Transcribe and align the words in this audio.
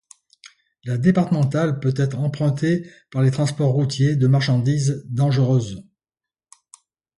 La 0.83 0.97
départementale 0.97 1.79
peut 1.79 1.93
être 1.95 2.17
empruntée 2.17 2.89
par 3.11 3.21
les 3.21 3.29
transports 3.29 3.73
routiers 3.73 4.15
de 4.15 4.25
marchandises 4.25 5.05
dangereuses. 5.11 5.87